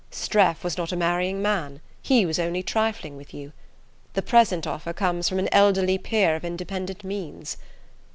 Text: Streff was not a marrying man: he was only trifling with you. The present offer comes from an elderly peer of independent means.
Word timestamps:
Streff 0.09 0.63
was 0.63 0.79
not 0.79 0.91
a 0.91 0.95
marrying 0.95 1.43
man: 1.43 1.79
he 2.01 2.25
was 2.25 2.39
only 2.39 2.63
trifling 2.63 3.15
with 3.17 3.35
you. 3.35 3.53
The 4.15 4.23
present 4.23 4.65
offer 4.65 4.93
comes 4.93 5.29
from 5.29 5.37
an 5.37 5.47
elderly 5.51 5.99
peer 5.99 6.35
of 6.35 6.43
independent 6.43 7.03
means. 7.03 7.55